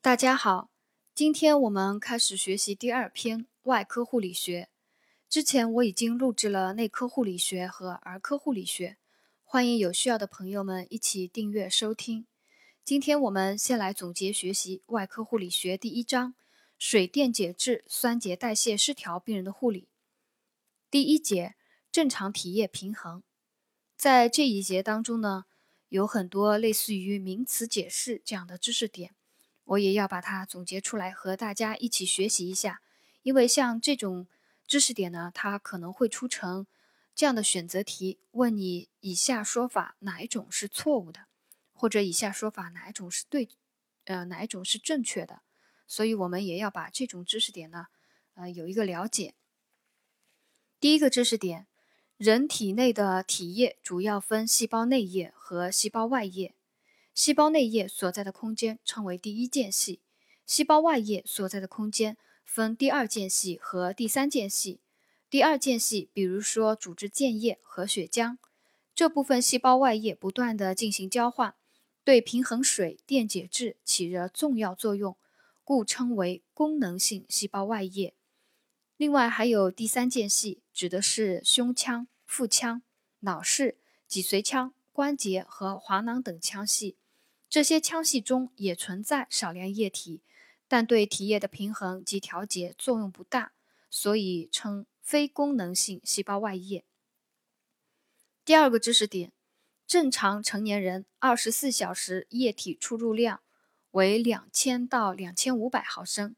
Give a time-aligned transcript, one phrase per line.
[0.00, 0.70] 大家好，
[1.12, 4.68] 今天我们开始学习第二篇外科护理学。
[5.28, 8.96] 之前我已经录制了内科护理学和儿科护理学，
[9.42, 12.26] 欢迎有需要的朋友们一起订阅收听。
[12.84, 16.36] 今天我们先来总结学习外科护理学第一章：
[16.78, 19.88] 水电解质酸碱代谢失调病人的护理。
[20.88, 21.56] 第一节
[21.90, 23.24] 正常体液平衡。
[23.96, 25.46] 在这一节当中呢，
[25.88, 29.16] 有很多类似于名词解释这样的知识点，
[29.68, 32.80] 我也要把它总结出来和大家一起学习一下。
[33.22, 34.26] 因为像这种
[34.66, 36.66] 知识点呢，它可能会出成
[37.14, 41.26] 这样的选择题，问你以下说法哪一种是错误的，
[41.72, 43.48] 或者以下说法哪一种是对，
[44.04, 45.42] 呃，哪一种是正确的。
[45.86, 47.86] 所以我们也要把这种知识点呢，
[48.34, 49.34] 呃，有一个了解。
[50.80, 51.66] 第一个知识点，
[52.16, 56.54] 人体内的体液主要分细胞内液和细胞外液。
[57.18, 60.00] 细胞内液所在的空间称为第一间隙，
[60.46, 62.16] 细胞外液所在的空间。
[62.44, 64.78] 分第二间隙和第三间隙。
[65.28, 68.36] 第二间隙，比如说组织间液和血浆，
[68.94, 71.56] 这部分细胞外液不断的进行交换，
[72.04, 75.16] 对平衡水电解质起着重要作用，
[75.64, 78.14] 故称为功能性细胞外液。
[78.96, 82.82] 另外还有第三间隙，指的是胸腔、腹腔、
[83.20, 86.96] 脑室、脊髓腔、关节和滑囊等腔隙，
[87.48, 90.22] 这些腔隙中也存在少量液体。
[90.70, 93.52] 但对体液的平衡及调节作用不大，
[93.88, 96.84] 所以称非功能性细胞外液。
[98.44, 99.32] 第二个知识点：
[99.86, 103.40] 正常成年人二十四小时液体出入量
[103.92, 106.36] 为两千到两千五百毫升。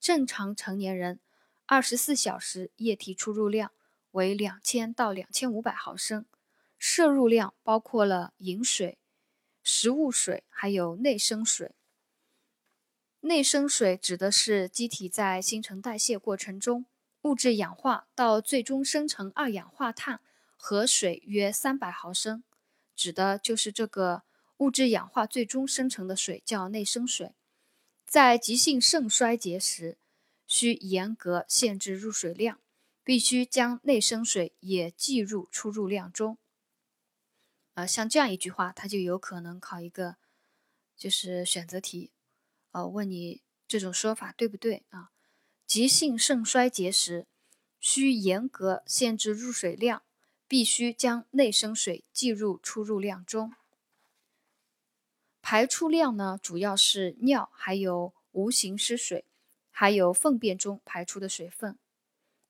[0.00, 1.20] 正常成年人
[1.66, 3.72] 二十四小时液体出入量
[4.12, 6.24] 为两千到两千五百毫升，
[6.78, 8.96] 摄入量包括了饮水、
[9.70, 11.72] 食物水，还有内生水。
[13.20, 16.86] 内生水指的是机体在新陈代谢过程中，
[17.20, 20.22] 物质氧化到最终生成二氧化碳
[20.56, 22.42] 和水约三百毫升，
[22.96, 24.22] 指的就是这个
[24.56, 27.34] 物质氧化最终生成的水叫内生水。
[28.06, 29.98] 在急性肾衰竭时，
[30.46, 32.58] 需严格限制入水量，
[33.04, 36.38] 必须将内生水也计入出入量中。
[37.78, 40.16] 呃，像这样一句话，它就有可能考一个
[40.96, 42.10] 就是选择题。
[42.72, 45.12] 呃，问你这种说法对不对啊？
[45.64, 47.28] 急性肾衰竭时，
[47.78, 50.02] 需严格限制入水量，
[50.48, 53.54] 必须将内生水计入出入量中。
[55.40, 59.24] 排出量呢，主要是尿，还有无形失水，
[59.70, 61.78] 还有粪便中排出的水分。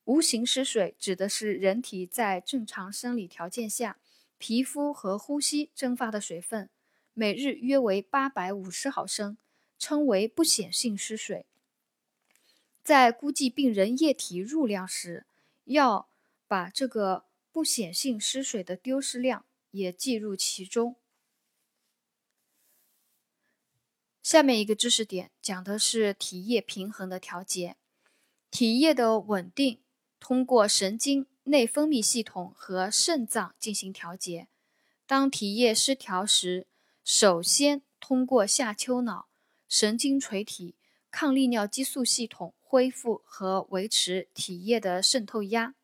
[0.04, 3.98] 无形失水指的是人体在正常生理条件下，
[4.38, 6.70] 皮肤和呼吸蒸发的水分，
[7.12, 9.36] 每日约为八百五十毫升。
[9.80, 11.46] 称为不显性失水。
[12.82, 15.24] 在估计病人液体入量时，
[15.66, 16.08] 要
[16.48, 20.96] 把这个不显性失水的丢失量也计入其中。
[24.20, 27.76] 下面一个知识点讲的是体液平衡的调节。
[28.50, 29.78] 体液的稳定
[30.18, 34.48] 通过神经内分泌系统和肾脏进行调节。
[35.06, 36.66] 当体液失调时，
[37.02, 39.28] 首先通过下丘脑。
[39.68, 40.76] 神经垂体
[41.10, 45.74] 抗利尿激素系统恢复和维持体液的渗透压，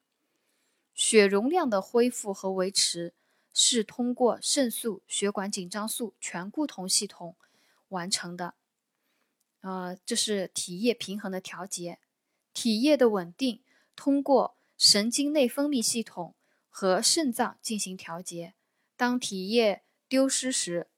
[0.94, 3.12] 血容量的恢复和维持
[3.52, 7.36] 是通过肾素血管紧张素醛固酮系统
[7.88, 8.54] 完成的。
[9.60, 11.98] 呃，这是体液平衡的调节。
[12.54, 13.62] 体液的稳定
[13.94, 16.34] 通过神经内分泌系统
[16.68, 18.54] 和肾脏进行调节。
[18.96, 20.88] 当体液丢失时，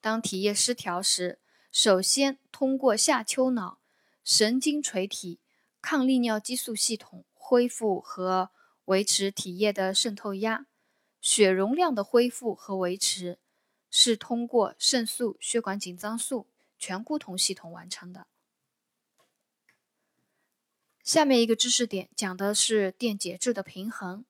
[0.00, 1.40] 当体液失调时。
[1.72, 3.80] 首先，通过下丘脑
[4.24, 5.38] 神经垂体
[5.80, 8.50] 抗利尿激素系统恢复和
[8.86, 10.66] 维持体液的渗透压，
[11.20, 13.38] 血容量的恢复和维持
[13.88, 18.26] 是通过肾素血管紧张素醛固酮系统完成的。
[21.12, 24.24] 下面一个知识点讲的是电解质的平衡。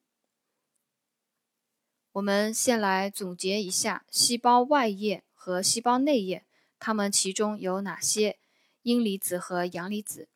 [2.12, 6.46] 我们先来总结一下细胞外液和细胞内液。
[6.78, 8.38] 它们其中有哪些
[8.80, 10.30] 阴离子和阳离子？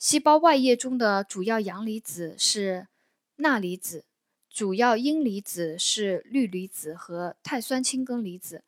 [0.00, 2.88] 细胞外液中的主要阳离子是
[3.36, 4.04] 钠离子，
[4.50, 8.64] 主要阴离子是氯离子和碳酸氢根离子。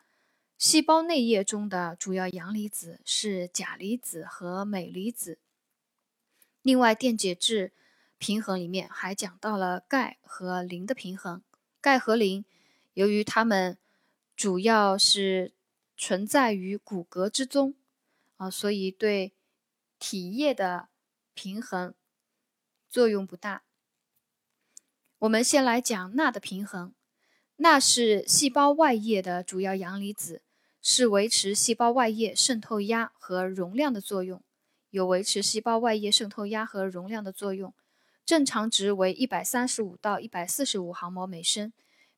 [0.56, 5.40] 细胞内液中的主要阳离子是钾离子和镁离子。
[6.62, 7.72] 另外，电解质
[8.18, 11.42] 平衡里面还讲到了钙和磷的平衡。
[11.80, 12.44] 钙和磷，
[12.92, 13.78] 由于它们
[14.36, 15.52] 主要是
[15.96, 17.74] 存在于骨骼之中，
[18.36, 19.32] 啊，所以对
[19.98, 20.88] 体液的
[21.32, 21.94] 平衡
[22.88, 23.62] 作用不大。
[25.20, 26.92] 我们先来讲钠的平衡，
[27.56, 30.42] 钠是细胞外液的主要阳离子，
[30.82, 34.42] 是维持细胞外液渗透压和容量的作用，
[34.90, 37.72] 有维持细胞外液渗透压和容量的作用。
[38.26, 41.72] 正常值为一百三十五到一百四十五毫摩每升，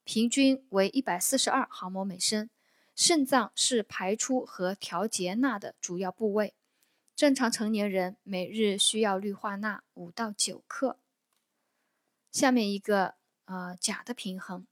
[0.04, 2.50] 平均为一百四十二毫摩每升。
[2.94, 6.54] 肾脏是排出和调节钠的主要部位。
[7.16, 10.98] 正常成年人每日需要氯化钠五到九克。
[12.30, 13.14] 下面一个，
[13.46, 14.66] 呃，钾的平衡。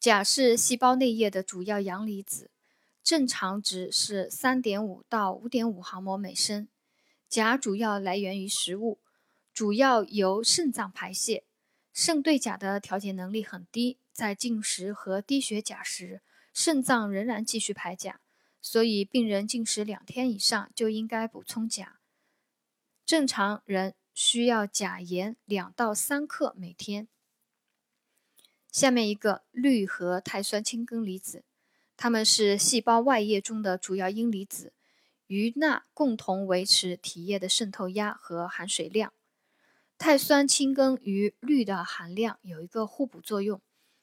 [0.00, 2.50] 钾是细胞内液的主要阳离子，
[3.08, 6.68] 正常值是三点五到五点五毫摩每升。
[7.26, 9.00] 钾主要来源于食物，
[9.54, 11.46] 主要由肾脏排泄。
[11.94, 16.20] 肾对钾的调节能力很低，在进食和低血钾时，
[16.52, 18.20] 肾脏仍然继续排钾，
[18.60, 22.00] 所以病人进食两天以上就应该补充钾。
[23.06, 23.94] 正常人。
[24.12, 27.06] 需要钾盐两到三克每天。
[28.72, 31.44] 下面一个氯和碳酸氢根离子，
[32.00, 34.72] 它们是细胞外液中的主要阴离子，
[35.26, 39.12] 与钠共同维持体液的渗透压和含水量。
[39.98, 43.60] 碳酸氢根与氯的含量有一个互补作用，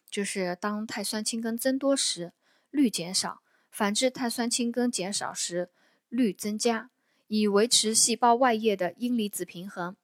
[0.10, 2.34] 就是当碳酸氢根增多时，
[2.70, 5.70] 氯减少；反之，碳酸氢根减少时，
[6.10, 6.90] 氯增加，
[7.28, 9.96] 以维持细胞外液的阴离子平衡。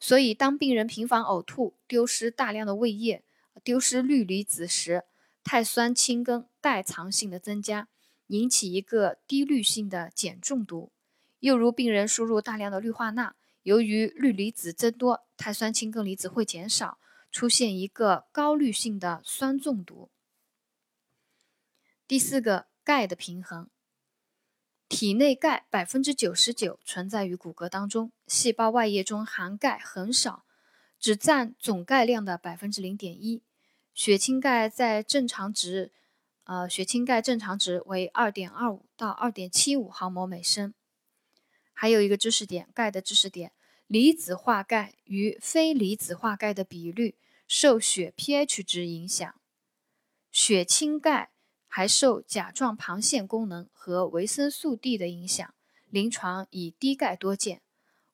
[0.00, 3.22] 所以，当病人频繁呕吐、丢失大量的胃液、
[3.62, 5.04] 丢失氯离子时，
[5.42, 7.88] 碳酸氢根代偿性的增加，
[8.28, 10.92] 引起一个低氯性的碱中毒。
[11.40, 16.98] 又如病人输入大量的氯化钠，由于氯离子增多，碳酸氢根离子会减少，
[17.32, 20.10] 出现一个高氯性的酸中毒。
[22.06, 23.68] 第四个，钙的平衡。
[24.88, 30.44] 体内钙百分之九十九存在于骨骼当中，细胞外液中含钙很少，
[30.98, 33.42] 只占总钙量的百分之零点一。
[33.94, 35.92] 血清钙在正常值，
[36.44, 40.74] 呃，血清钙正常值为二点二五到二点七五毫摩每升。
[41.72, 43.52] 还有一个知识点，钙的知识点，
[43.86, 47.16] 离子化钙与非离子化钙的比率
[47.46, 49.34] 受血 pH 值影响，
[50.30, 51.30] 血清钙。
[51.72, 55.54] 还受甲状旁腺功能和维生素 D 的影响，
[55.88, 57.62] 临床以低钙多见。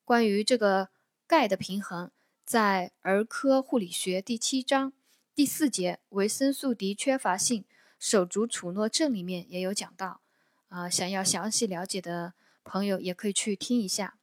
[0.05, 0.89] 关于这个
[1.25, 2.11] 钙的平衡，
[2.45, 4.93] 在儿科护理学第七章
[5.37, 7.63] 第四节维生素 D 缺乏性
[7.99, 10.21] 手足储诺症里面也有讲到。
[10.69, 14.17] 啊，想要详细了解的朋友也可以去听一下。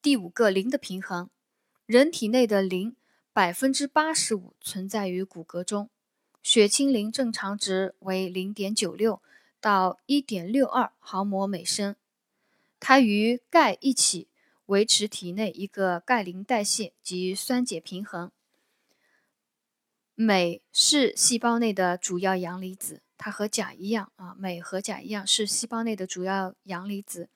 [0.00, 1.28] 第五个磷的平衡，
[1.84, 2.96] 人体内的磷
[3.34, 5.90] 百分之八十五存在于骨骼中。
[6.42, 9.20] 血清磷正常值为零点九六
[9.60, 11.94] 到一点六二毫摩每升，
[12.80, 14.28] 它与钙一起
[14.64, 18.32] 维持体内一个钙磷代谢及酸碱平衡。
[20.22, 27.28] 镁是细胞内的主要阳离子，它和钾一样啊，镁和钾一样是细胞内的主要阳离子。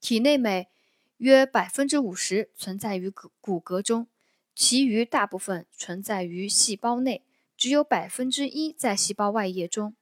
[0.00, 0.68] 体内镁
[1.16, 4.06] 约百分之五十存在于骨骨骼中，
[4.54, 7.24] 其余大部分存在于细胞内。
[7.56, 9.96] 只有百分之一在细胞外液中，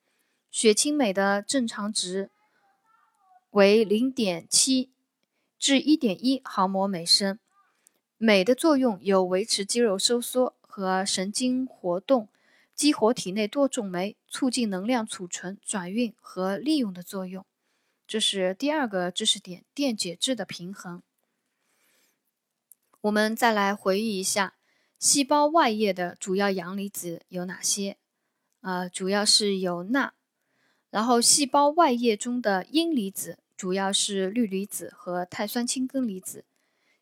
[0.50, 2.28] 血清镁的正常值
[3.52, 4.90] 为零点七
[5.58, 7.38] 至一点一毫摩每升。
[8.18, 12.28] 镁的作用有维持肌肉收缩和神经活动、
[12.74, 17.46] 激活体内多种酶、促进能量储存、转运和利用的作用。
[18.06, 21.02] 这是第二个知识点：电解质的平衡。
[23.00, 24.56] 我们再来回忆一下。
[24.98, 27.96] 细胞外液的主要阳离子有哪些？
[28.60, 30.12] 呃，主要是有钠。
[30.90, 36.44] 然后，细胞外液中的阴离子主要是氯离子和碳酸氢根离子。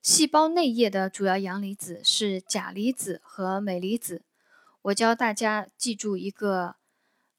[0.04, 4.22] 细胞内液的主要阳离子是钾离子和镁离子。
[4.82, 6.76] 我教大家记住一个，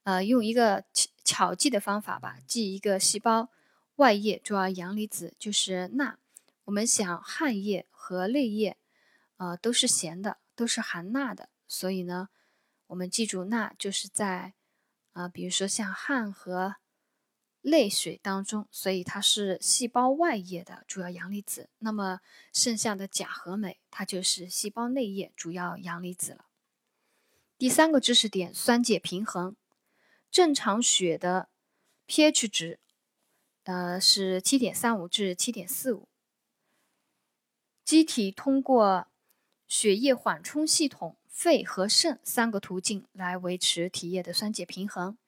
[0.02, 3.50] 呃，用一个巧巧记的方法吧，记一个细胞
[3.94, 6.18] 外液主要阳离子就是钠。
[6.64, 8.76] 我们想汗液和泪液，
[9.36, 10.38] 呃，都是咸的。
[10.56, 12.30] 都是含钠的，所以呢，
[12.86, 14.54] 我们记住钠就是在
[15.12, 16.76] 啊，比如说像汗和
[17.66, 21.68] 泪水当中，所以它是细胞外液的主要阳离子。
[21.80, 22.20] 那么
[22.52, 26.46] 剩下的钾和镁，它就是细胞内液主要阳离子了。
[27.58, 29.56] 第三个知识点：酸碱平衡。
[30.30, 31.48] 正常血的
[32.06, 32.78] pH 值，
[33.64, 36.06] 呃，是七点三五至七点四五。
[37.84, 39.08] 机体通过
[39.66, 45.18] 血液缓冲系统、肺和肾三个途径来维持体液的酸碱平衡，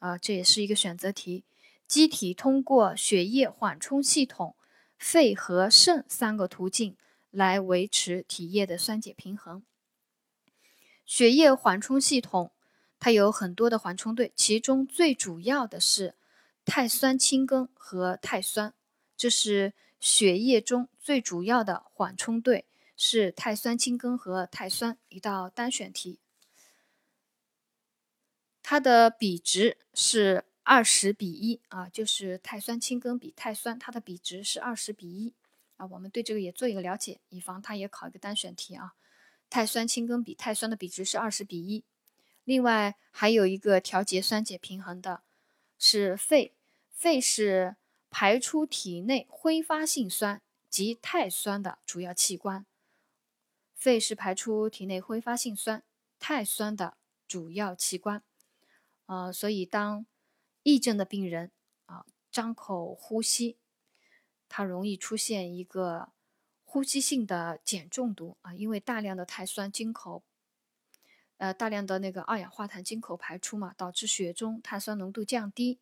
[0.00, 1.44] 啊，这也是一个选择题。
[1.88, 4.54] 机体通过血液缓冲系统、
[4.98, 6.94] 肺和肾三个途径
[7.30, 9.62] 来维持体液的酸碱平衡。
[11.06, 12.52] 血液缓冲系统
[13.00, 16.14] 它有很多的缓冲队，其中最主要的是
[16.66, 18.74] 碳酸氢根和碳酸，
[19.16, 24.98] 这是血液中最主要的缓冲队，是碳酸氢根和碳酸。
[25.08, 26.20] 一道单选题，
[28.62, 30.44] 它的比值是。
[30.68, 35.32] 二十比一啊，就是碳酸氢根比碳酸，它的比值是二十比一
[35.78, 35.86] 啊。
[35.86, 38.92] 我们对这个也做一个了解，以防它也考一个单选题啊。
[39.48, 41.84] 碳酸氢根比碳酸的比值是二十比一。
[42.44, 45.22] 另外还有一个调节酸碱平衡的
[45.78, 46.52] 是肺，
[46.90, 47.76] 肺是
[48.10, 52.66] 排出体内挥发性酸及碳酸的主要器官。
[53.74, 55.82] 肺是排出体内挥发性酸、
[56.18, 58.22] 碳酸的主要器官。
[59.06, 60.04] 呃，所以当
[60.68, 61.50] 癔症的病人
[61.86, 63.56] 啊，张口呼吸，
[64.50, 66.10] 它容易出现一个
[66.62, 70.22] 呼吸性的碱中毒啊，因为大量的碳酸经口，
[71.38, 75.78] 呃，大量的那个二氧化碳经口排出嘛，导致血中碳酸浓度降低，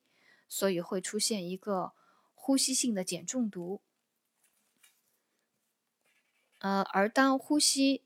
[0.49, 1.93] 所以会出现一个
[2.37, 3.81] 呼吸性的碱中毒。
[6.61, 8.05] 呃，而当呼吸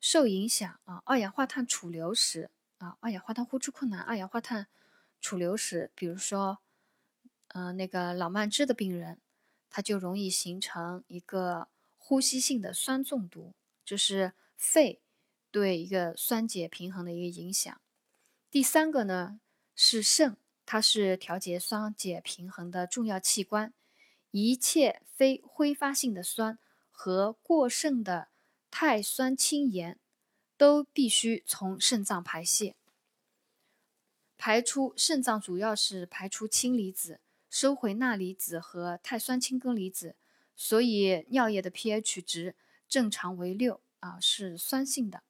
[0.00, 4.68] 受影响啊，二氧化碳储留时啊，二氧化碳呼出困难，二氧化碳。
[5.20, 6.58] 储留时，比如说，
[7.48, 9.20] 嗯，那个老慢支的病人，
[9.70, 13.54] 他就容易形成一个呼吸性的酸中毒，
[13.84, 15.00] 这是肺
[15.50, 17.80] 对一个酸碱平衡的一个影响。
[18.50, 19.40] 第三个呢
[19.74, 23.74] 是肾，它是调节酸碱平衡的重要器官，
[24.30, 26.58] 一切非挥发性的酸
[26.90, 28.28] 和过剩的
[28.70, 29.98] 碳酸氢盐
[30.56, 32.76] 都必须从肾脏排泄。
[34.46, 37.18] 排出肾脏主要是排出氢离子，
[37.50, 40.14] 收回钠离子和碳酸氢根离子，
[40.54, 42.54] 所以尿液的 pH 值
[42.86, 45.24] 正常为六啊，是酸性的。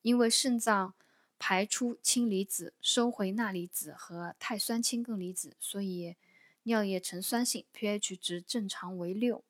[0.00, 0.94] 因为肾脏
[1.38, 6.16] 排出氢离子，收回钠离子和碳酸氢根离子，所以
[6.62, 9.44] 尿液呈酸性，pH 值正常为六。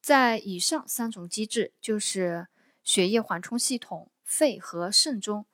[0.00, 2.48] 在以上三种机制，就是
[2.82, 5.46] 血液缓冲系统、肺和肾中。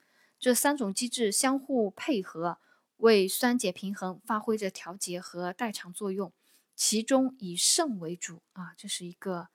[0.45, 2.59] 这三种机制相互配合，
[2.99, 6.31] 为酸碱平衡发挥着调节和代偿作用。
[6.77, 9.49] 其中以肾为主啊，这是一个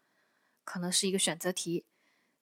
[0.63, 1.85] 可能是一个选择题。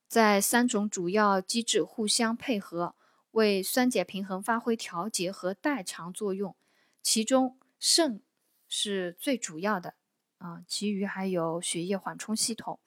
[0.07, 2.95] 在三种主要机制互相配合，
[3.31, 6.55] 为酸碱平衡发挥调节和代偿作用。
[7.03, 8.21] 其中肾
[8.69, 9.95] 是最主要的
[10.37, 12.79] 啊，其余还有血液缓冲系统，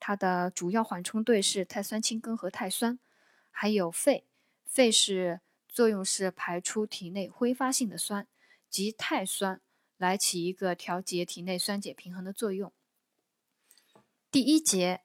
[0.00, 2.98] 它的主要缓冲对是碳酸氢根和碳酸，
[3.52, 4.24] 还有肺。
[4.74, 8.26] 肺是作用是排出体内挥发性的酸
[8.68, 9.60] 及碳酸，
[9.96, 12.72] 来起一个调节体内酸碱平衡的作用。
[14.32, 15.02] 第一节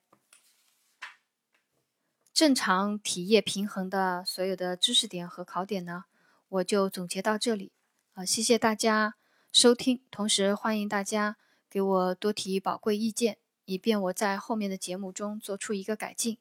[2.33, 6.05] 正常体液平衡的所有的知识点和考点呢，
[6.47, 7.71] 我就总结到这里。
[8.13, 9.13] 啊，谢谢大家
[9.51, 11.37] 收听，同时欢迎大家
[11.69, 16.39] 给我多提宝贵意见，以便我在后面的节目中做出一个改进。